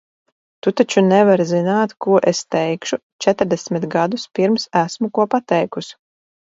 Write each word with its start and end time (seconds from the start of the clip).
Tu 0.67 0.71
taču 0.79 1.03
nevari 1.09 1.45
zināt 1.49 1.93
ko 2.07 2.17
es 2.33 2.41
teikšu, 2.57 3.01
četrdesmit 3.27 3.87
gadus 3.99 4.27
pirms 4.41 4.69
esmu 4.85 5.15
ko 5.21 5.31
pateikusi! 5.39 6.01